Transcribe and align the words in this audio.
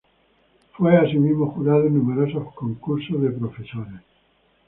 Fue 0.73 0.97
asimismo 0.97 1.51
jurado 1.51 1.85
en 1.85 1.99
numerosos 1.99 2.51
concursos 2.55 3.21
de 3.21 3.29
profesores. 3.29 4.01